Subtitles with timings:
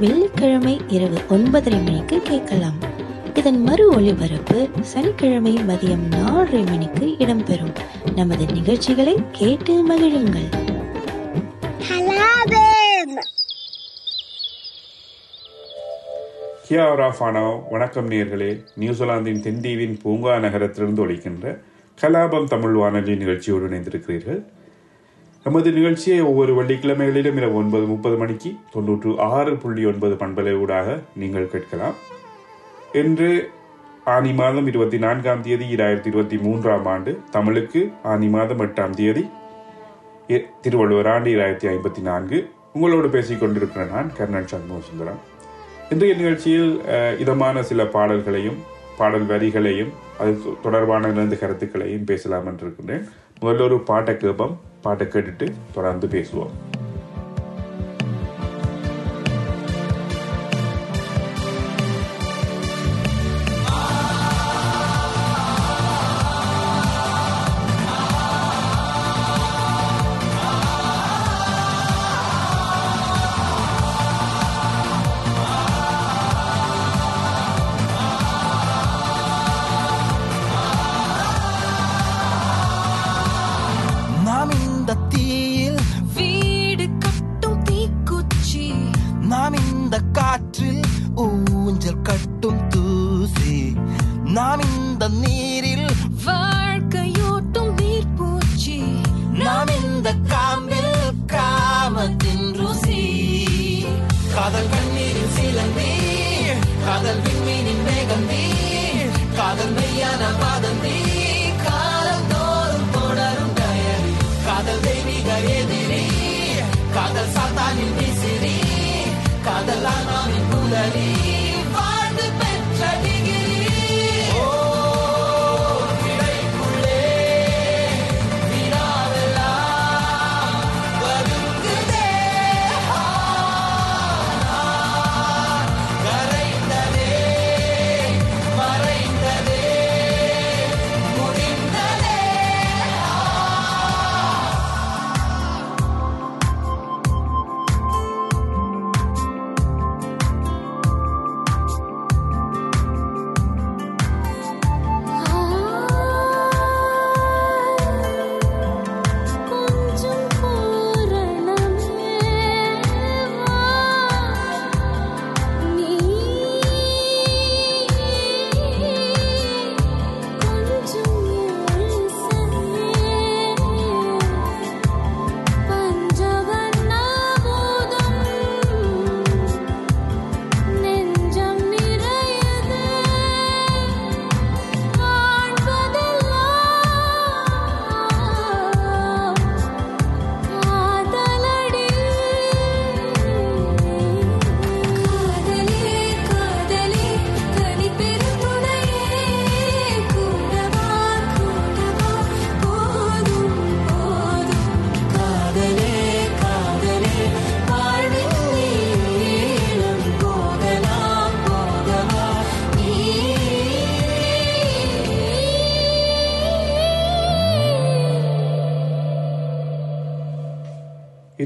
[0.00, 2.78] வெள்ளிக்கிழமை இரவு ஒன்பதரை மணிக்கு கேட்கலாம்.
[3.34, 7.74] இதன் மறு ஒளிபரப்பு சனிக்கிழமை மதியம் நாலரை மணிக்கு இடம்பெறும்.
[8.14, 10.66] நமது நிகழ்ச்சிகளை கேட்டு மகிழுங்கள்.
[17.70, 18.64] வணக்கம் நேர்களே.
[18.76, 21.60] நியூசிலாந்தின் தென்தீவின் பூங்கா நகரத்திலிருந்து ஒழிக்கின்ற
[22.00, 24.42] கலாபம் தமிழ் வானொலி நிகழ்ச்சியோடு இணைந்திருக்கிறீர்கள்.
[25.44, 31.48] நமது நிகழ்ச்சியை ஒவ்வொரு வெள்ளிக்கிழமைகளிலும் இரவு ஒன்பது முப்பது மணிக்கு தொன்னூற்று ஆறு புள்ளி ஒன்பது பண்பலை ஊடாக நீங்கள்
[31.48, 31.94] கேட்கலாம்.
[32.92, 33.50] இன்று
[34.04, 39.28] ஆனி மாதம் இருபத்தி நான்காம் தேதி இரண்டாயிரத்தி இருபத்தி மூன்றாம் ஆண்டு தமிழுக்கு ஆனி மாதம் எட்டாம் தேதி
[40.60, 42.50] திருவள்ளுவர் ஆண்டு இரண்டாயிரத்தி ஐம்பத்தி நான்கு.
[42.72, 45.18] உங்களோடு பேசிக் கொண்டிருக்கிற நான் கர்ணன் சண்முக சுந்தரம்
[45.90, 46.80] இன்றைய நிகழ்ச்சியில்
[47.18, 48.56] இதமான சில பாடல்களையும்
[48.98, 53.08] பாடல் வரிகளையும் அது தொ- தொடர்பான கருத்துக்களையும் பேசலாம் என்று இருக்கின்றேன்.
[53.40, 54.60] முதல்ல ஒரு பாட்டை கேட்போம்.
[54.82, 56.50] பாட்டை கேட்டுட்டு தொடர்ந்து பேசுவோம்.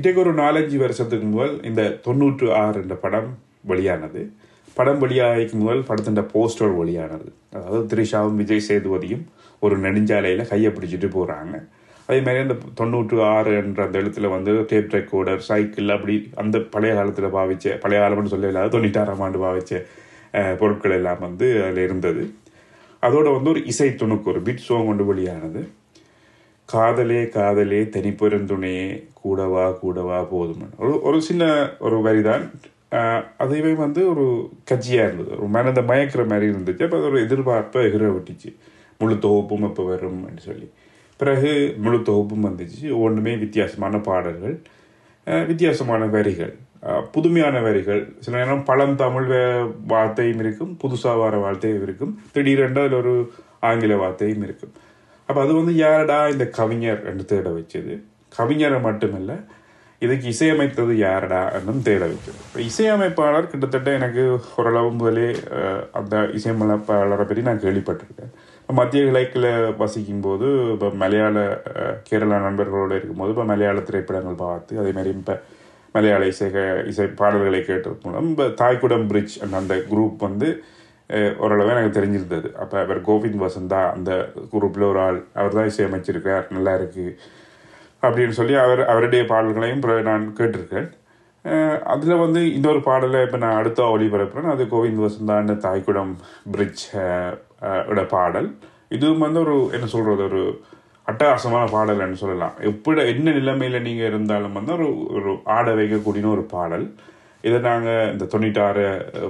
[0.02, 3.28] இன்றைக்கு ஒரு நாலஞ்சு வருஷத்துக்கு முதல் இந்த தொண்ணூற்று ஆறு என்ற படம்
[3.70, 4.20] வெளியானது.
[4.76, 7.28] படம் வெளியாகிக்கு முதல் படத்தின் போஸ்டர் வெளியானது.
[7.56, 9.22] அதாவது த்ரிஷாவும் விஜய் சேதுபதியும்
[9.66, 11.54] ஒரு நெடுஞ்சாலையில் கையை பிடிச்சிட்டு போகிறாங்க
[12.06, 16.94] அதே மாதிரி அந்த தொண்ணூற்று ஆறு என்ற அந்த எழுத்தில் வந்து டேப் ரெக்கோர்டர் சைக்கிள் அப்படி அந்த பழைய
[16.98, 19.82] காலத்தில் பாவிச்ச பழைய காலம்னு சொல்ல இல்லாத தொண்ணூற்றாறாம் ஆண்டு பாவிச்ச
[20.62, 22.24] பொருட்கள் எல்லாம் வந்து அதில் இருந்தது.
[23.02, 25.62] அதோட வந்து ஒரு இசை துணுக்கு ஒரு பிட் சோங் கொண்டு வெளியானது.
[26.64, 30.74] காதலே காதலே தனிப்பெருந்துணையே கூடவா கூடவா போதுமன்.
[30.78, 32.50] ஒரு ஒரு சின்ன ஒரு வரிதான்.
[32.88, 35.30] தான் அதுவே வந்து ஒரு கட்சியாக இருந்தது.
[35.30, 36.84] ஒரு மனதை மயக்கிற மாதிரி இருந்துச்சு.
[36.84, 38.50] அப்போ அது ஒரு எதிர்பார்ப்பை எகிற விட்டுச்சு.
[38.98, 40.70] முழு தொகுப்பும் இப்போ வரும் அப்படின்னு சொல்லி.
[41.16, 42.98] பிறகு முழு தொகுப்பும் வந்துச்சு.
[42.98, 44.60] ஒன்றுமே வித்தியாசமான பாடல்கள்
[45.46, 46.54] வித்தியாசமான வரிகள்.
[47.12, 48.12] புதுமையான வரிகள்.
[48.18, 49.28] சில நேரம் பழந்தமிழ்
[49.86, 50.78] வார்த்தையும் இருக்கும்.
[50.82, 52.20] புதுசாக வர வார்த்தையும் இருக்கும்.
[52.32, 54.72] திடீரென்று அதில் ஒரு ஆங்கில வார்த்தையும் இருக்கும்.
[55.28, 57.94] அப்போ அது வந்து யாரடா இந்த கவிஞர் என்று தேட வச்சது
[58.38, 59.36] கவிஞரை மட்டுமில்லை
[60.02, 64.22] இதுக்கு இசையமைத்தது யாரடா என்னும் தேட வைக்கிறது இப்போ இசையமைப்பாளர் கிட்டத்தட்ட எனக்கு
[64.56, 65.28] ஓரளவு முதலே
[65.92, 68.32] அந்த இசையமைப்பாளரை பற்றி நான் கேள்விப்பட்டிருக்கேன்.
[68.60, 71.36] இப்போ மத்திய கிழக்கில் வசிக்கும் போது இப்போ மலையாள
[72.02, 75.36] கேரளா நண்பர்களோடு இருக்கும்போது இப்போ மலையாள திரைப்படங்கள் பார்த்து அதே இப்போ
[75.94, 76.48] மலையாள இசை
[76.86, 80.48] இசை பாடல்களை கேட்டது மூலம் இப்போ தாய்க்குடம் பிரிட்ஜ் அந்த குரூப் வந்து
[81.44, 82.48] ஓரளவு எனக்கு தெரிஞ்சிருந்தது.
[82.62, 84.10] அப்போ அவர் கோவிந்த் வசந்தா அந்த
[84.52, 85.20] குரூப்பில் ஒரு ஆள்.
[85.40, 87.14] அவர் தான் இசையமைச்சிருக்கார் நல்லா இருக்குது
[88.06, 90.88] அப்படின்னு சொல்லி அவர் அவருடைய பாடல்களையும் நான் கேட்டிருக்கேன்.
[91.92, 94.50] அதில் வந்து இன்னொரு பாடலை இப்போ நான் அடுத்த ஒளிபரப்புறேன்.
[94.54, 96.12] அது கோவிந்த் வசந்தான்னு தாய்க்குடம்
[96.54, 96.84] பிரிட்ஜ்
[97.92, 98.48] உட பாடல்.
[98.96, 100.42] இதுவும் வந்து ஒரு என்ன சொல்கிறது ஒரு
[101.10, 102.54] அட்டகாசமான பாடல்னு சொல்லலாம்.
[102.70, 106.86] எப்படி என்ன நிலைமையில் நீங்கள் இருந்தாலும் வந்து ஒரு ஒரு ஆட வைக்கக்கூடிய ஒரு பாடல்.
[107.48, 108.84] இதை நாங்கள் இந்த தொண்ணூற்றாறு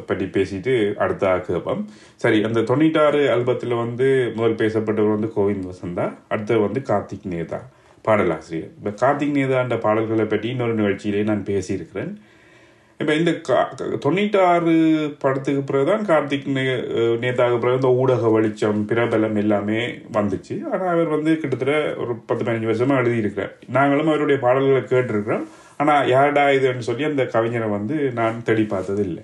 [0.09, 0.75] பற்றி பேசிட்டு
[1.05, 1.85] அடுத்த ஆக்குவோம்
[2.25, 7.61] சரி அந்த தொண்ணூற்றாறு ஆல்பத்தில் வந்து முதல் பேசப்பட்டவர் வந்து கோவிந்த் வசந்தா அடுத்தது வந்து கார்த்திக் நேதா
[8.07, 8.71] பாடலாசிரியர்.
[8.79, 12.13] இப்போ கார்த்திக் நேதான்ற பாடல்களை பற்றி இன்னொரு நிகழ்ச்சியிலே நான் பேசியிருக்கிறேன்.
[13.01, 13.61] இப்போ இந்த கா
[14.05, 14.75] தொண்ணூற்றாறு
[15.23, 16.65] படத்துக்கு பிறகு தான் கார்த்திக் நே
[17.25, 19.81] நேதாவுக்கு பிறகு இந்த ஊடக வெளிச்சம் பிரபலம் எல்லாமே
[20.17, 20.55] வந்துச்சு.
[20.71, 23.53] ஆனால் அவர் வந்து கிட்டத்தட்ட ஒரு பத்து பதினஞ்சு வருஷமாக எழுதியிருக்கிறார்.
[23.77, 25.47] நாங்களும் அவருடைய பாடல்களை கேட்டிருக்கிறோம்.
[25.83, 29.23] ஆனால் யாரடா இதுன்னு சொல்லி அந்த கவிஞரை வந்து நான் தேடி பார்த்தது இல்லை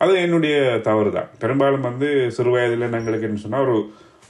[0.00, 0.56] அது என்னுடைய
[0.88, 3.78] தவறு தான் பெரும்பாலும் வந்து சிறு வயதில் எங்களுக்கு என்ன சொன்னால் ஒரு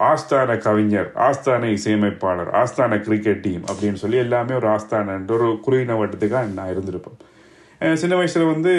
[0.00, 6.54] ஆஸ்தான கவிஞர் ஆஸ்தான இசையமைப்பாளர் ஆஸ்தான கிரிக்கெட் டீம் அப்படின்னு சொல்லி எல்லாமே ஒரு ஆஸ்தானன்ற ஒரு குறுகின வட்டத்துக்காக
[6.58, 7.18] நான் இருந்திருப்பேன்.
[8.00, 8.72] சின்ன வயசில் வந்து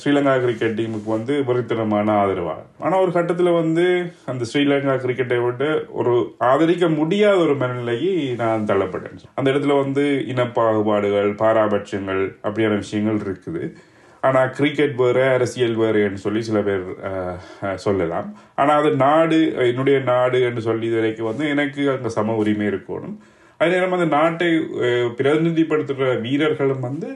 [0.00, 2.66] ஸ்ரீலங்கா கிரிக்கெட் டீமுக்கு வந்து வெறித்தனமான ஆதரவாளர்.
[2.84, 3.84] ஆனால் ஒரு கட்டத்தில் வந்து
[4.30, 5.68] அந்த ஸ்ரீலங்கா கிரிக்கெட்டை விட்டு
[6.00, 6.12] ஒரு
[6.48, 8.12] ஆதரிக்க முடியாத ஒரு மனநிலைக்கு
[8.42, 9.24] நான் தள்ளப்பட்டேன்.
[9.38, 10.04] அந்த இடத்துல வந்து
[10.34, 13.62] இனப்பாகுபாடுகள் பாராபட்சங்கள் அப்படியான விஷயங்கள் இருக்குது.
[14.28, 16.86] ஆனால் கிரிக்கெட் வேறு அரசியல் வேறுன்னு சொல்லி சில பேர்
[17.86, 18.28] சொல்லலாம்.
[18.60, 19.40] ஆனால் அது நாடு
[19.70, 23.18] என்னுடைய நாடு என்று சொல்லி இது வரைக்கும் வந்து எனக்கு அங்கே சம உரிமை இருக்கணும்.
[23.60, 24.52] அதே நேரம் அந்த நாட்டை
[25.18, 27.10] பிரதிநிதிப்படுத்துகிற வீரர்களும் வந்து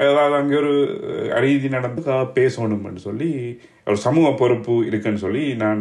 [0.00, 0.72] அதாவது அங்கே ஒரு
[1.38, 3.30] அநீதி நடந்ததாக பேசணும்னு சொல்லி
[3.90, 5.80] ஒரு சமூக பொறுப்பு இருக்குன்னு சொல்லி நான்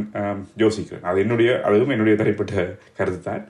[0.63, 1.07] யோசிக்கிறேன்.
[1.09, 2.53] அது என்னுடைய அதுவும் என்னுடைய தனிப்பட்ட
[2.97, 3.43] கருத்து தான்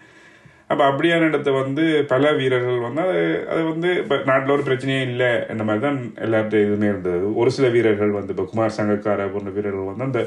[0.72, 3.22] அப்போ அப்படியான இடத்த வந்து பல வீரர்கள் வந்து அது
[3.52, 7.28] அது வந்து இப்போ நாட்டில் ஒரு பிரச்சனையே இல்லை இந்த மாதிரி தான் எல்லார்ட்டும் இதுவுமே இருந்தது.
[7.42, 10.22] ஒரு சில வீரர்கள் வந்து இப்போ குமார் சங்கக்கார போன்ற வீரர்கள் வந்து அந்த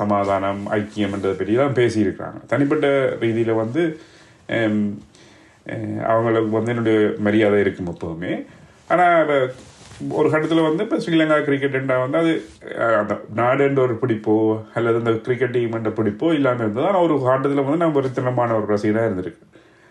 [0.00, 2.40] சமாதானம் ஐக்கியம் என்றதை பற்றி தான் பேசியிருக்கிறாங்க.
[2.52, 2.86] தனிப்பட்ட
[3.22, 3.82] ரீதியில் வந்து
[6.12, 8.32] அவங்களுக்கு வந்து என்னுடைய மரியாதை இருக்கும் எப்போவுமே.
[8.94, 9.32] ஆனால்
[10.18, 12.32] ஒரு கட்டத்தில் வந்து இப்போ ஸ்ரீலங்கா கிரிக்கெட்டுண்டா வந்து அது
[13.00, 14.34] அந்த நாடுன்ற ஒரு பிடிப்போ
[14.76, 16.86] அல்லது அந்த கிரிக்கெட் டீம்ன்ற பிடிப்போ இல்லாமல் இருந்தது.
[16.88, 19.42] ஆனால் ஒரு கட்டத்தில் வந்து நான் ஒரு தினமான ஒரு ரசிகராக இருந்திருக்கு.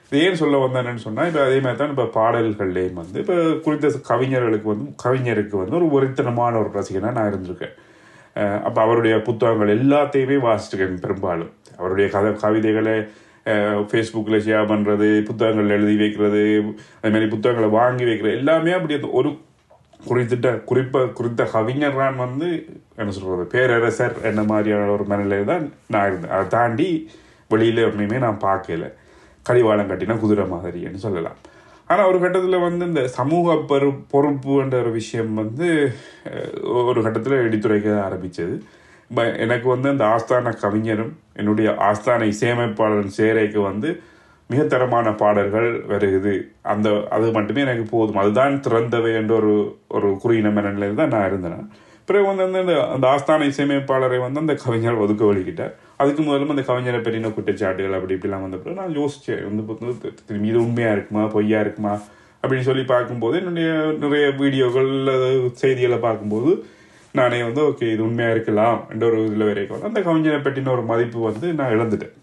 [0.10, 3.36] இது ஏன் சொல்ல வந்தேன்னு சொன்னால் இப்போ அதே மாதிரி தான் இப்போ பாடல்கள்லேயும் வந்து இப்போ
[3.66, 7.74] குறித்த கவிஞர்களுக்கு வந்து கவிஞருக்கு வந்து ஒரு ஒருத்தனமான ஒரு ரசிகனாக நான் இருந்திருக்கேன்.
[8.68, 11.52] அப்போ அவருடைய புத்தகங்கள் எல்லாத்தையுமே வாசிச்சிருக்கேன் பெரும்பாலும்.
[11.80, 12.96] அவருடைய கதை கவிதைகளை
[13.90, 16.44] ஃபேஸ்புக்கில் ஷேர் பண்ணுறது புத்தகங்கள் எழுதி வைக்கிறது
[17.02, 19.32] அதுமாதிரி புத்தகங்களை வாங்கி வைக்கிறது எல்லாமே அப்படி அந்த ஒரு
[20.10, 22.48] குறித்திட்ட குறிப்ப குறித்த கவிஞர் தான் வந்து
[22.96, 26.34] என்ன சொல்கிறது பேரரசர் என்ன மாதிரியான ஒரு மனநிலையில் தான் நான் இருந்தேன்.
[26.36, 26.88] அதை தாண்டி
[27.50, 28.88] வெளியில் எப்பயுமே நான் பார்க்கல.
[29.46, 31.38] கடிவாளம் கட்டினா குதிரை மாதிரின்னு சொல்லலாம்.
[31.90, 35.68] ஆனால் ஒரு கட்டத்தில் வந்து இந்த சமூக பொறு பொறுப்புன்ற ஒரு விஷயம் வந்து
[36.90, 38.56] ஒரு கட்டத்தில் எடுத்துரைக்க ஆரம்பித்தது
[39.16, 44.02] எனக்கு வந்து அந்த ஆஸ்தான கவிஞரும் என்னுடைய ஆஸ்தான இசையமைப்பாளரும் சேரைக்கு வந்து
[44.48, 48.16] மிக தரமான பாடல்கள் வருகுது அந்த அது மட்டுமே எனக்கு போதும்.
[48.16, 51.70] அதுதான் திறந்தவை என்ற ஒரு ஒரு குறியின மனநிலையில் தான் நான் இருந்தேன்.
[52.06, 55.74] பிறகு வந்து அந்த- அந்த அந்த ஆஸ்தான இசையமைப்பாளரை வந்து அந்த கவிஞர் ஒதுக்க வழிகிட்டார்.
[55.98, 60.48] அதுக்கு முதல்ல அந்த கவிஞரை பெரிய குற்றச்சாட்டுகள் அப்படி இப்படிலாம் வந்த பிறகு நான் யோசித்தேன் வந்து வந்து திரும்பி
[60.48, 61.26] இது உண்மையாக இருக்குமா?
[61.26, 62.00] பொய்யா இருக்குமா?
[62.42, 66.66] அப்படின்னு சொல்லி பார்க்கும்போது என்னுடைய நிறைய வீடியோகள் அல்லது செய்திகளை பார்க்கும்போது
[67.16, 70.82] நானே வந்து ஓகே இது உண்மையாக இருக்கலாம் என்ற ஒரு இதில் வரைக்கும் வந்து அந்த கவிஞனை பற்றின ஒரு
[70.82, 72.14] மதிப்பு வந்து நான் இழந்துட்டேன்.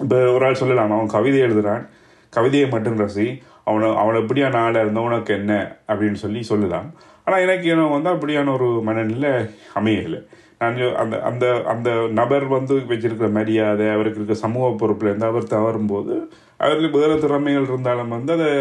[0.00, 1.86] இப்போ ஒரு ஆள் சொல்லலாம் அவன் கவிதை எழுதுறான்.
[2.30, 3.42] கவிதையை மட்டும் ரசி.
[3.64, 5.76] அவனை அவனை எப்படியான ஆளாக இருந்தால் உனக்கு என்ன?
[5.88, 6.94] அப்படின்னு சொல்லி சொல்லலாம்.
[7.24, 9.30] ஆனால் எனக்கு என்ன வந்து அப்படியான ஒரு மனநிலை
[9.74, 10.26] அமையலை.
[10.58, 16.14] நான் அந்த அந்த அந்த நபர் வந்து வச்சிருக்கிற மரியாதை அவருக்கு இருக்கிற சமூக பொறுப்பில் இருந்து அவர் தவறும்போது
[16.58, 18.52] அவருக்கு வேறு திறமைகள் இருந்தாலும் வந்து அதை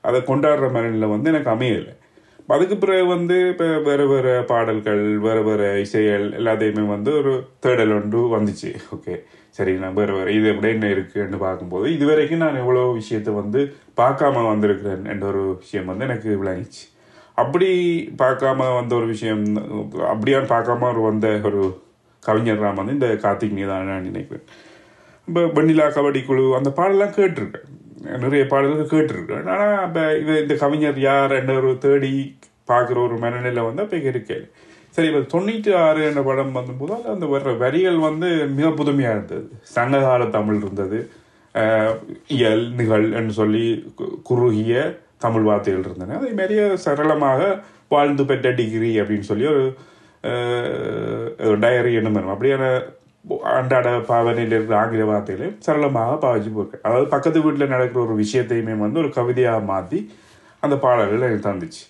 [0.00, 1.92] அதை கொண்டாடுற மனநிலை வந்து எனக்கு அமையலை.
[2.48, 7.32] அதுக்கு பிறகு வந்து இப்போ வேறு வேறு பாடல்கள் வேறு வேறு இசைகள் எல்லாத்தையுமே வந்து ஒரு
[7.64, 8.70] தேடல் ஒன்று வந்துச்சு.
[8.96, 9.14] ஓகே
[9.58, 13.60] சரி நான் வேறு வேறு இது எப்படி என்ன இருக்குன்னு பார்க்கும்போது இது வரைக்கும் நான் எவ்வளோ விஷயத்தை வந்து
[14.00, 16.84] பார்க்காம வந்திருக்கிறேன் என்ற ஒரு விஷயம் வந்து எனக்கு விளங்கிச்சு.
[17.42, 17.70] அப்படி
[18.22, 19.44] பார்க்காம வந்த ஒரு விஷயம்
[20.12, 21.62] அப்படியான் பார்க்காம ஒரு வந்த ஒரு
[22.22, 24.46] கவிஞர் நான் வந்து இந்த கார்த்திக் நீதான் நான் நினைக்கிறேன்
[25.28, 27.68] இப்போ வெண்ணிலா கபடி குழு அந்த பாடலாம் கேட்டிருக்கேன்.
[28.04, 29.44] நிறைய பாடல்கள் கேட்டிருக்கேன்.
[29.44, 34.50] ஆனால் இப்போ இது இந்த கவிஞர் யார் என்ற ஒரு தேடி பார்க்குற ஒரு மனநிலை வந்து அப்போ இருக்கேன்.
[34.90, 39.50] சரி இப்போ தொண்ணூற்றி ஆறு என்ற படம் வந்தபோது அது அந்த வர்ற வரிகள் வந்து மிக புதுமையாக இருந்தது.
[39.62, 41.10] சங்ககால தமிழ் இருந்தது.
[42.26, 46.18] இயல் நிகழ் என்று சொல்லி கு- குறுகிய தமிழ் வார்த்தைகள் இருந்தன.
[46.18, 49.74] அதே மாதிரியே சரளமாக வாழ்ந்து பெற்ற டிகிரி அப்படின்னு சொல்லி ஒரு
[51.38, 52.82] டயரி என்ன அப்படியான
[53.58, 59.00] அன்றாட பாவனையில் இருக்கிற ஆங்கில வார்த்தைகளை சரளமாக பாவிச்சு போயிருக்கேன் அதாவது பக்கத்து வீட்டில் நடக்கிற ஒரு விஷயத்தையுமே வந்து
[59.02, 60.00] ஒரு கவிதையாக மாற்றி
[60.64, 61.82] அந்த பாடல்கள் எனக்கு தந்துச்சு.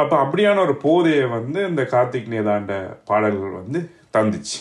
[0.00, 2.74] அப்போ அப்படியான ஒரு போதையை வந்து இந்த கார்த்திக் நேதாண்ட
[3.10, 3.80] பாடல்கள் வந்து
[4.16, 4.58] தந்துச்சு.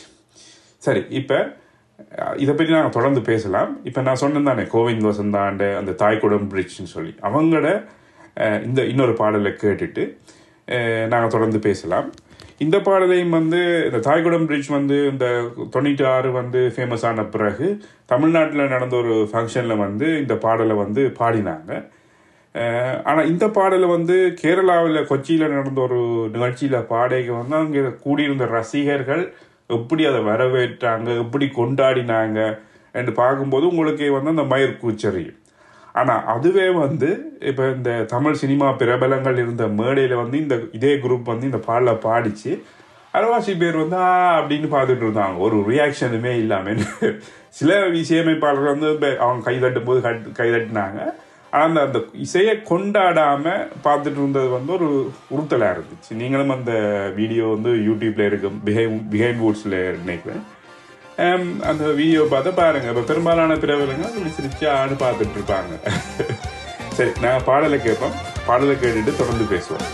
[0.86, 1.38] சரி இப்போ
[2.44, 3.72] இதை பற்றி நாங்கள் தொடர்ந்து பேசலாம்.
[3.90, 7.14] இப்போ நான் சொன்னேன் தானே கோவிந்த் வசந்தாண்ட அந்த தாய்க்குடம் பிரிட்ஜ்னு சொல்லி.
[7.28, 7.68] அவங்களோட
[8.68, 10.04] இந்த இன்னொரு பாடலை கேட்டுட்டு
[11.12, 12.08] நாங்கள் தொடர்ந்து பேசலாம்.
[12.62, 15.26] இந்த பாடலையும் வந்து இந்த தாய்குடம் பிரிட்ஜ் வந்து இந்த
[15.76, 17.68] தொண்ணூற்றி ஆறு வந்து ஃபேமஸ் ஆன பிறகு
[18.06, 21.72] தமிழ்நாட்டில் நடந்த ஒரு ஃபங்க்ஷனில் வந்து இந்த பாடலை வந்து பாடினாங்க.
[23.10, 26.00] ஆனால் இந்த பாடலை வந்து கேரளாவில் கொச்சியில் நடந்த ஒரு
[26.36, 29.24] நிகழ்ச்சியில் பாடைக்கு வந்து அங்கே கூடியிருந்த ரசிகர்கள்
[29.70, 32.40] எப்படி அதை வரவேற்றாங்க எப்படி கொண்டாடினாங்க
[32.96, 35.38] என்று பார்க்கும்போது உங்களுக்கு வந்து அந்த மயிர் கூச்சரியும்
[35.94, 41.46] ஆனால் அதுவே வந்து இப்போ இந்த தமிழ் சினிமா பிரபலங்கள் இருந்த மேடையில் வந்து இந்த இதே குரூப் வந்து
[41.46, 42.62] இந்த பாடலை பாடிச்சு
[43.14, 45.38] அரவாசி பேர் வந்து ஆ அப்படின்னு பார்த்துட்டு இருந்தாங்க.
[45.38, 46.78] ஒரு ரியாக்ஷனுமே இல்லாமல்
[47.50, 51.14] சில இசையமைப்பாளர்கள் வந்து அவங்க கை தட்டும் போது கட்- கை தட்டினாங்க.
[51.52, 56.16] ஆனால் அந்த அந்த இசையை கொண்டாடாமல் பார்த்துட்டு இருந்தது வந்து ஒரு உறுத்தலாக இருந்துச்சு.
[56.16, 56.72] நீங்களும் அந்த
[57.16, 60.44] வீடியோ வந்து யூடியூப்பில் இருக்கும் பிஹைண்ட் பிஹைண்ட் வுட்ஸ்ல நினைக்கிறேன்.
[61.70, 62.88] அந்த வீடியோ பார்த்தா பாருங்க.
[62.88, 65.74] இப்போ பெரும்பாலான பிரபலங்க அப்படி சிரிச்சு ஆடு பார்த்துட்டு இருப்பாங்க.
[66.98, 68.16] சரி நான் பாடலை கேட்போம்.
[68.48, 69.88] பாடலை கேட்டுட்டு தொடர்ந்து பேசுவோம்.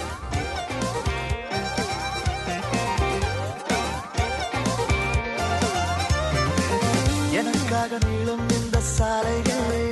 [7.39, 9.83] எனக்காக நீளும் இந்த சாலைகள்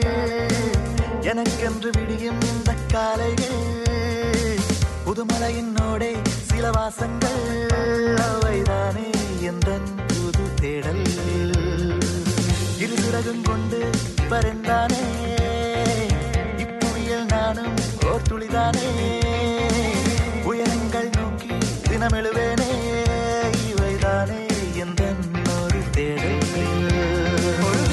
[1.31, 3.61] எனக்கென்று விடியும் இந்த காலைகள்
[5.05, 6.11] புதுமலையினோடே
[6.49, 7.43] சில வாசங்கள்
[8.27, 9.09] அவைதானே
[9.51, 9.89] எந்தன்
[10.63, 11.03] தேடல்.
[12.77, 12.95] இரு
[13.43, 13.89] கொண்டு
[14.29, 15.01] பறந்தானே.
[16.57, 18.87] இப்புவியில் நானும் ஓர் துளிதானே
[20.43, 21.57] உயரங்கள் நோக்கி
[21.89, 22.69] தினமெழுவேனே.
[23.67, 25.03] இவைதானே எந்த
[25.63, 26.39] ஒரு தேடல்.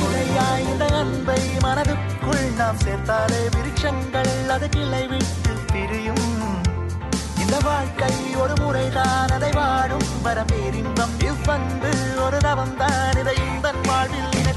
[0.01, 6.29] முறையாய் இந்த அன்பை மனதுக்குள் நாம் சேர்த்தாலே விருட்சங்கள் அது கிளை விட்டு பிரியும்
[7.41, 10.50] இந்த வாழ்க்கை ஒரு முறைதான் அதை வாடும் வரம்
[11.47, 11.91] பண்பு
[12.23, 14.50] ஒரு தவம் தான் இதை இந்த வாழ்வில்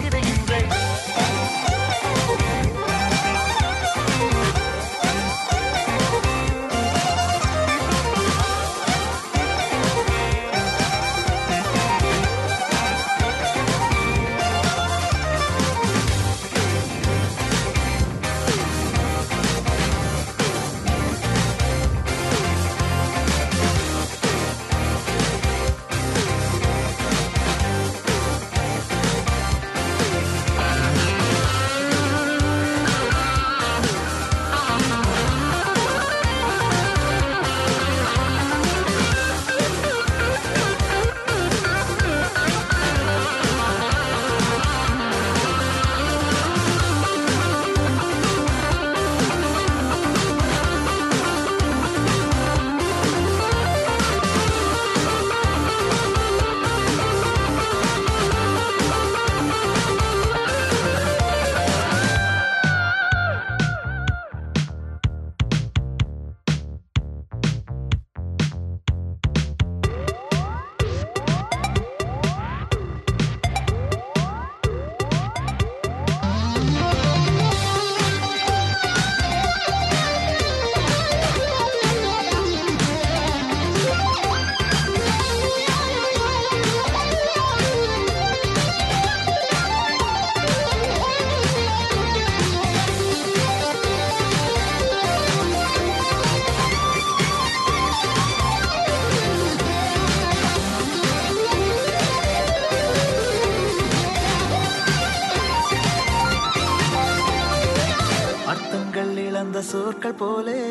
[109.93, 110.62] இழந்த போலே.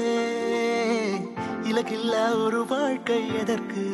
[1.62, 3.84] இலக்கில்லா ஒரு வாழ்க்கை எதற்கு?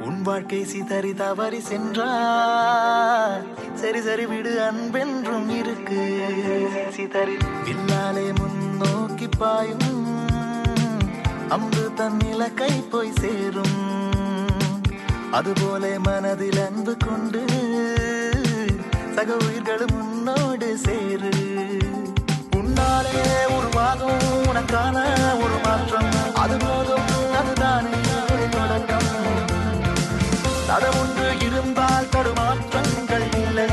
[0.00, 3.42] உன் வாழ்க்கை சிதறி தவறி சென்றார்
[3.74, 6.02] சரி சரி விடு அன்பென்றும் இருக்கு.
[6.88, 10.28] சிதறி பின்னாலே முன்னோக்கி பாயும்.
[11.48, 14.12] அம்பு தன் இலக்கை போய் சேரும்.
[15.30, 17.44] அதுபோல மனதில் அன்பு கொண்டு.
[19.14, 21.83] சக உயிர்களும் உன்னோடு சேரு.
[22.94, 24.96] உன்னாலே உருவாகும் உனக்கான
[25.40, 26.34] ஒரு மாற்றம்.
[26.34, 27.88] அது போதும் அதுதானே
[28.50, 29.12] தொடக்கம்.
[31.00, 33.66] ஒன்று இருந்தால் தடுமாற்றங்கள் இல்லை.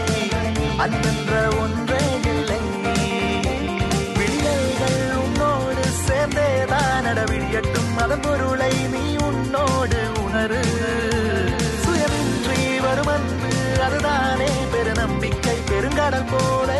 [0.77, 2.59] அன்றென்ற ஒன்றே இல்லை.
[4.13, 7.01] விழிகள் உன்னோடு சேர்ந்தேதான்.
[7.03, 10.63] நடவிழியட்டும் அதன் பொருளை நீ உன்னோடு உணரு.
[11.85, 15.55] சுயமின்றி வருமன்று அதுதானே பெருநம்பிக்கை.
[15.71, 16.70] பெருங்கடல் போல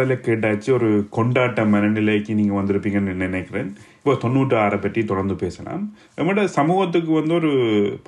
[0.00, 3.68] பாடலை கேட்டாச்சு ஒரு கொண்டாட்ட மனநிலைக்கு நீங்கள் வந்திருப்பீங்கன்னு நினைக்கிறேன்.
[3.98, 5.82] இப்போ தொண்ணூற்றி ஆறை பற்றி தொடர்ந்து பேசலாம்.
[6.18, 7.50] நம்மளோட சமூகத்துக்கு வந்து ஒரு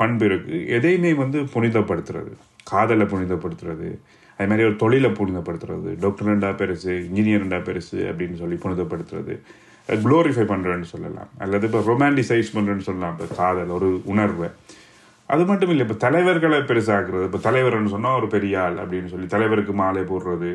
[0.00, 2.32] பண்பு இருக்குது எதையுமே வந்து புனிதப்படுத்துறது.
[2.70, 3.88] காதலை புனிதப்படுத்துறது.
[4.38, 5.90] அது மாதிரி ஒரு தொழிலை புனிதப்படுத்துறது.
[6.04, 9.36] டாக்டர்ண்டா பெருசு இன்ஜினியர்ண்டா பெருசு அப்படின்னு சொல்லி புனிதப்படுத்துறது.
[10.04, 11.30] க்ளோரிஃபை பண்ணுறேன்னு சொல்லலாம்.
[11.44, 13.16] அல்லது இப்போ ரொமான்டிசைஸ் பண்ணுறேன்னு சொல்லலாம்.
[13.16, 14.50] இப்போ காதல் ஒரு உணர்வை.
[15.32, 17.26] அது மட்டும் இல்லை இப்போ தலைவர்களை பெருசாக்குறது.
[17.30, 20.52] இப்போ தலைவர்னு சொன்னால் ஒரு பெரிய ஆள் அப்படின்னு சொல்லி தலைவருக்கு மாலை போடுறது.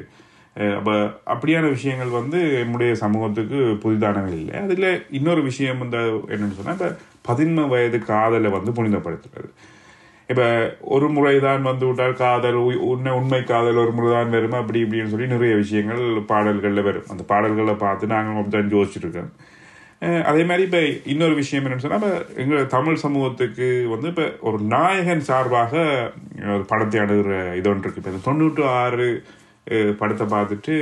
[0.78, 0.94] அப்போ
[1.34, 4.56] அப்படியான விஷயங்கள் வந்து நம்முடைய சமூகத்துக்கு புதிதானவை இல்லை.
[4.60, 6.00] அதில் இன்னொரு விஷயம் வந்து
[6.34, 6.90] என்னென்னு சொன்னால் இப்போ
[7.30, 9.50] பதின்ம வயது காதலை வந்து புனிதப்படுத்துறது.
[10.30, 10.46] இப்போ
[10.96, 14.80] ஒரு முறை தான் வந்து விட்டால் காதல் உய்- உண்மை உண்மை காதல் ஒரு முறை தான் வரும் அப்படி
[14.86, 17.08] இப்படின்னு சொல்லி நிறைய விஷயங்கள் பாடல்களில் வரும்.
[17.10, 19.32] அந்த பாடல்களை பார்த்து நாங்கள் அப்படிதான் யோசிச்சுருக்கோம்.
[20.30, 22.12] அதே மாதிரி இப்போ இன்னொரு விஷயம் என்னென்னு சொன்னால் இப்போ
[22.44, 25.74] எங்கள் தமிழ் சமூகத்துக்கு வந்து இப்போ ஒரு நாயகன் சார்பாக
[26.56, 29.08] ஒரு படத்தை அணுகிற இது ஒன்று இருக்குது இப்போ தொண்ணூற்று ஆறு
[30.00, 30.76] படத்தை பார்த்துட்டு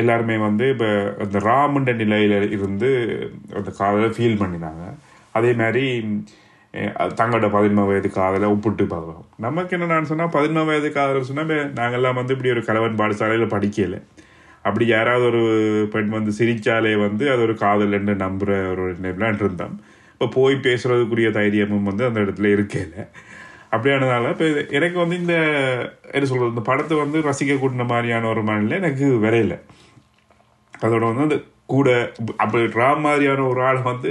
[0.00, 0.88] எல்லாருமே வந்து இப்போ
[1.24, 2.88] அந்த ராமுண்ட நிலையில் இருந்து
[3.58, 4.84] அந்த காதலை ஃபீல் பண்ணினாங்க.
[5.38, 5.84] அதே மாதிரி
[7.18, 9.26] தங்களோட பதினொன்று வயது காதலை ஒப்பிட்டு பார்க்கலாம்.
[9.46, 14.00] நமக்கு என்னென்னு சொன்னால் பதினொன்று வயது காதல் சொன்னால் நாங்கள்லாம் வந்து இப்படி ஒரு கலவன் பாடசாலையில் படிக்கலை.
[14.66, 15.42] அப்படி யாராவது ஒரு
[15.92, 18.14] பெண் வந்து சிரித்தாலே வந்து அது ஒரு காதல் என்று
[18.72, 19.76] ஒரு நிலைமைலாம் இருந்தோம்.
[20.12, 23.02] இப்போ போய் பேசுகிறதுக்குரிய தைரியமும் வந்து அந்த இடத்துல இருக்கலை.
[23.74, 24.46] அப்படியானதால இப்போ
[24.78, 25.34] எனக்கு வந்து இந்த
[26.16, 29.56] என்ன சொல்கிறது இந்த படத்தை வந்து ரசிக்க கூட்டின மாதிரியான ஒரு மனநிலை எனக்கு விரையில
[30.84, 31.38] அதோட வந்து அந்த
[31.72, 31.88] கூட
[32.42, 34.10] அப்படி ராம் மாதிரியான ஒரு ஆள் வந்து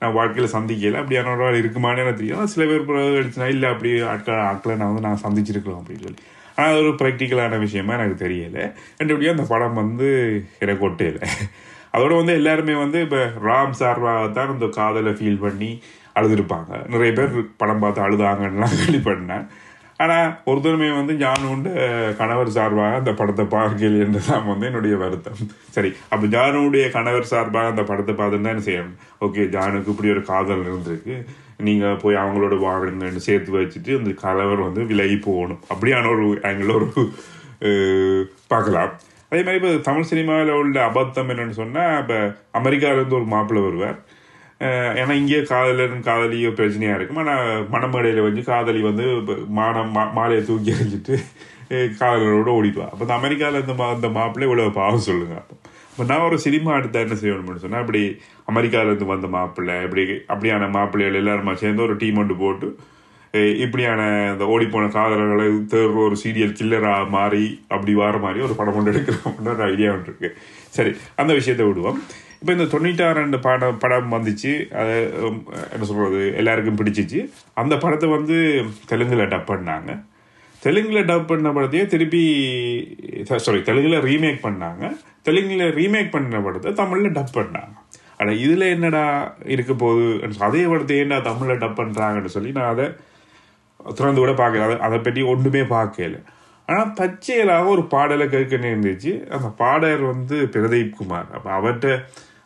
[0.00, 1.00] நான் வாழ்க்கையில் சந்திக்கல.
[1.02, 2.84] அப்படியான ஒரு ஆள் இருக்குமானே எனக்கு தெரியும் சில பேர்
[3.20, 6.22] அடிச்சுனா இல்லை அப்படி ஆட்கள் ஆட்களை நான் வந்து நான் சந்திச்சிருக்கலாம் அப்படின்னு சொல்லி.
[6.56, 8.64] ஆனால் அது ஒரு ப்ராக்டிக்கலான விஷயமா எனக்கு தெரியலை.
[9.00, 10.08] ரெண்டு அந்த படம் வந்து
[10.64, 11.20] எனக்கு ஒட்டையில
[11.94, 15.70] அதோட வந்து எல்லாருமே வந்து இப்போ ராம் சார்பாக தான் இந்த காதலை ஃபீல் பண்ணி
[16.18, 16.72] அழுதுருப்பாங்க.
[16.92, 19.46] நிறைய பேர் படம் பார்த்து அழுதாங்கன்னுலாம் கேள்விப்பட்டேன்
[20.02, 21.68] ஆனால் ஒருத்தருமே வந்து ஜானுண்ட
[22.18, 25.38] கணவர் சார்பாக அந்த படத்தை பார்க்கல என்றுதான் வந்து என்னுடைய வருத்தம்.
[25.76, 28.94] சரி அப்போ ஜானுடைய கணவர் சார்பாக அந்த படத்தை பார்த்துட்டு தான் செய்யணும்?
[29.26, 31.16] ஓகே ஜானுக்கு இப்படி ஒரு காதல் இருந்திருக்கு.
[31.68, 35.62] நீங்கள் போய் அவங்களோட வாழுங்கன்னு சேர்த்து வச்சுட்டு அந்த கணவர் வந்து விலகி போகணும்.
[35.74, 36.88] அப்படியான ஒரு ஆங்கிள் ஒரு
[38.52, 38.92] பார்க்கலாம்.
[39.30, 42.18] அதே மாதிரி இப்போ தமிழ் சினிமாவில் உள்ள அபத்தம் என்னென்னு சொன்னால் இப்போ
[42.60, 43.98] அமெரிக்காவிலேருந்து ஒரு மாப்பிள்ளை வருவார்.
[45.00, 47.16] ஏன்னா இங்கே காதலன் காதலியோ பிரச்சனையாக இருக்கும்.
[47.16, 47.42] ஆனால்
[47.74, 49.04] மணமேடையில் வந்து காதலி வந்து
[49.58, 51.14] மானம் மா- மாலையை தூக்கி எறிஞ்சிட்டு
[51.70, 52.86] காதலரோடு காதலரோட ஓடிடுவா.
[52.92, 55.54] அப்போ இந்த அமெரிக்காவில் இந்த மா இந்த மாப்பிள்ளை இவ்வளோ பாவம் சொல்லுங்கள் அப்போ
[55.92, 58.02] இப்போ நான் ஒரு சினிமா எடுத்தால் என்ன செய்யணும்னு சொன்னால் அப்படி
[58.48, 60.02] அமெரிக்காவிலேருந்து வந்த மாப்பிள்ளை இப்படி
[60.34, 62.68] அப்படியான மாப்பிள்ளைகள் எல்லாருமா சேர்ந்து ஒரு டீம் ஒன்று போட்டு
[63.64, 68.92] இப்படியான இந்த ஓடிப்போன காதலர்களை தேர்வு ஒரு சீரியல் கில்லரா மாறி அப்படி வர மாதிரி ஒரு படம் ஒன்று
[68.92, 70.30] எடுக்கிறோம்னு ஒரு ஐடியா ஒன்று இருக்கு.
[70.76, 71.98] சரி அந்த விஷயத்தை விடுவோம்.
[72.40, 74.52] இப்போ இந்த தொண்ணூற்றாறு ரெண்டு படம் படம் வந்துச்சு.
[74.80, 74.94] அது
[75.72, 77.20] என்ன சொல்கிறது எல்லாருக்கும் பிடிச்சிச்சு.
[77.62, 78.36] அந்த படத்தை வந்து
[78.92, 79.90] தெலுங்கில் டப் பண்ணாங்க.
[80.62, 82.22] தெலுங்கில் டப் பண்ண படத்தையே திருப்பி
[83.46, 84.84] சாரி தெலுங்கில் ரீமேக் பண்ணாங்க.
[85.28, 87.74] தெலுங்கில் ரீமேக் பண்ண படத்தை தமிழில் டப் பண்ணாங்க.
[88.20, 89.04] ஆனால் இதில் என்னடா
[89.54, 90.06] இருக்க போகுது?
[90.46, 92.86] அதே படத்தை ஏன்டா தமிழில் டப் பண்ணுறாங்கன்னு சொல்லி நான் அதை
[93.98, 94.66] திறந்து கூட பார்க்கல.
[94.68, 96.16] அதை அதை பற்றி ஒன்றுமே பார்க்கல.
[96.68, 99.12] ஆனால் தற்செயலாக ஒரு பாடலை கேட்கணும் இருந்துச்சு.
[99.34, 101.28] அந்த பாடகர் வந்து பிரதீப் குமார்.
[101.36, 101.88] அப்போ அவர்கிட்ட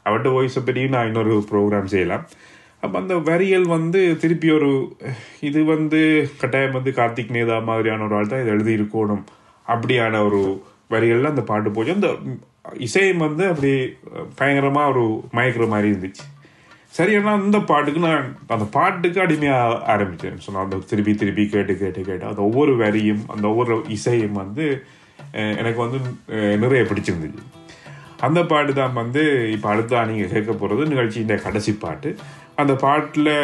[0.06, 2.24] அவர்கிட்ட வாய்ஸை பற்றியும் நான் இன்னொரு ப்ரோக்ராம் செய்யலாம்.
[2.84, 4.70] அப்போ அந்த வரிகள் வந்து திருப்பி ஒரு
[5.48, 6.00] இது வந்து
[6.40, 9.22] கட்டாயம் வந்து கார்த்திக் நேதா மாதிரியான ஒரு ஆள் தான் இதை எழுதி இருக்கணும்.
[9.66, 10.40] அப்படியான ஒரு
[10.94, 11.96] வரிகளில் அந்த பாட்டு போச்சு.
[11.98, 12.10] அந்த
[12.86, 13.70] இசையம் வந்து அப்படி
[14.38, 15.04] பயங்கரமாக ஒரு
[15.36, 16.24] மயக்கிற மாதிரி இருந்துச்சு.
[16.96, 22.30] சரி அந்த பாட்டுக்கு நான் அந்த பாட்டுக்கு அடிமையாக ஆரம்பித்தேன் சொன்னால் அந்த திருப்பி திருப்பி கேட்டு கேட்டு கேட்டு
[22.30, 24.66] அந்த ஒவ்வொரு வரியும் அந்த ஒவ்வொரு இசையும் வந்து
[25.60, 25.98] எனக்கு வந்து
[26.64, 27.42] நிறைய பிடிச்சிருந்துச்சு.
[28.26, 32.11] அந்த பாட்டு தான் வந்து இப்போ அடுத்தா நீங்கள் கேட்க போகிறது நிகழ்ச்சியின் கடைசி பாட்டு.
[32.54, 33.35] அந்த பாட்டில்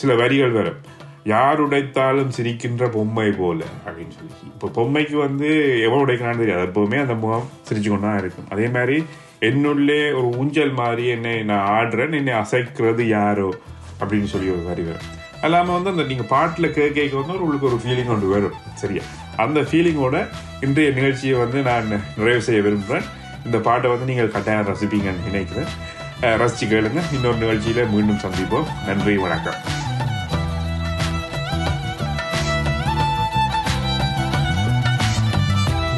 [0.00, 0.80] சில வரிகள் வரும்.
[1.24, 4.34] யார் உடைத்தாலும் சிரிக்கின்ற பொம்மை போல அப்படின்னு சொல்லி.
[4.52, 5.48] இப்போ பொம்மைக்கு வந்து
[5.86, 6.66] எவ்வளோ உடைக்கலான்னு தெரியாது.
[6.68, 8.48] எப்போவுமே அந்த முகம் சிரிச்சு கொண்டு தான் இருக்கும்.
[8.50, 8.98] அதே மாதிரி
[9.40, 12.14] என்னுள்ளே ஒரு ஊஞ்சல் மாதிரி என்னை நான் ஆடுறேன்.
[12.14, 13.48] என்னை அசைக்கிறது யாரோ?
[14.00, 15.10] அப்படின்னு சொல்லி ஒரு வரி வரும்.
[15.40, 18.56] அல்லாமல் வந்து அந்த நீங்கள் பாட்டில் கேட்க கேட்க வந்து உங்களுக்கு ஒரு ஃபீலிங் ஒன்று வரும்.
[18.74, 19.02] சரியா?
[19.36, 20.18] அந்த ஃபீலிங்கோட
[20.60, 23.06] இன்றைய நிகழ்ச்சியை வந்து நான் நிறைவு செய்ய விரும்புகிறேன்.
[23.46, 25.68] இந்த பாட்டை வந்து நீங்கள் கட்டாயம் ரசிப்பீங்கன்னு நினைக்கிறேன்.
[26.20, 27.14] அஹ் ரசிச்சு கேளுங்க.
[27.14, 28.64] இன்னொரு நிகழ்ச்சியில மீண்டும் சந்திப்போம்.
[28.86, 29.54] நன்றி வணக்கம்.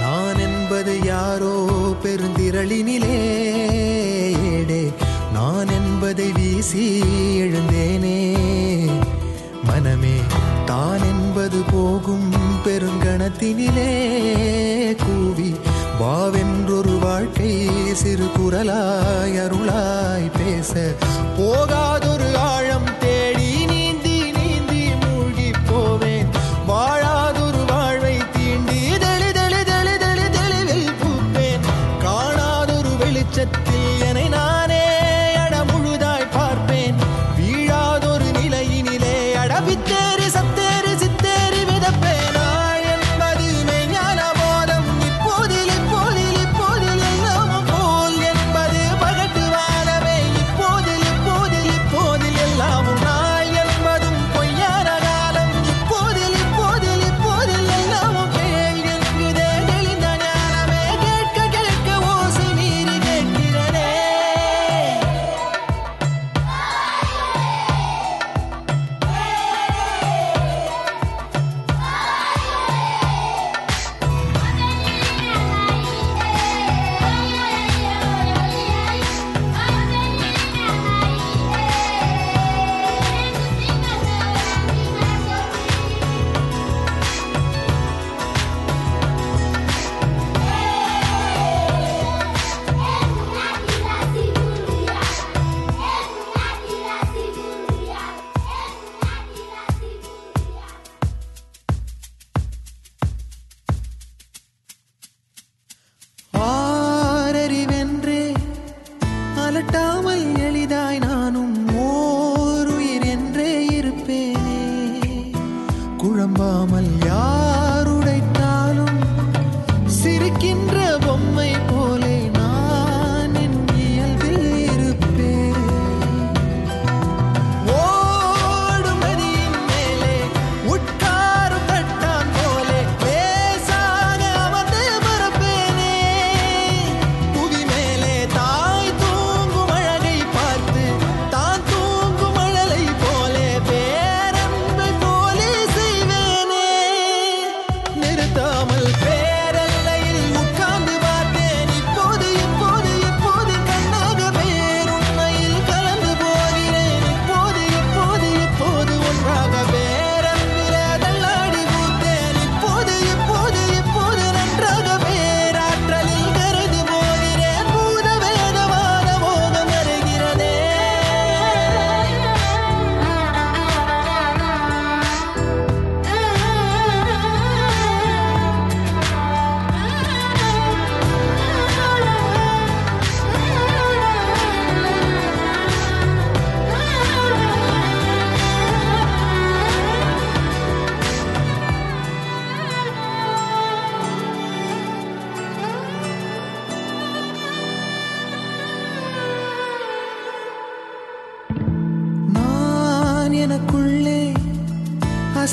[0.01, 1.67] நான் என்பது யாரோ
[2.03, 3.33] பெருந்திரளினிலே
[5.33, 7.03] நான் என்பதை வீசி
[7.41, 8.37] எழுந்தேனே.
[9.65, 10.17] மனமே
[10.65, 12.33] தான் என்பது போகும்
[12.65, 13.87] பெருங்கணத்தினிலே
[14.95, 15.58] கூவி
[16.01, 17.53] வாவென்றொரு வாழ்க்கை
[17.93, 20.73] சிறு குரலாய் அருளாய் பேச
[21.39, 22.68] போகாதொரு ஆள்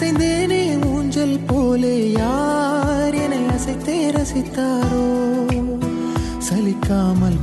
[0.05, 2.11] அசைந்தேனே ஊஞ்சல் போலே.
[2.11, 5.05] யார் என்னை அசைத்தே ரசித்தாரோ?
[6.49, 7.37] சலிக்காமல்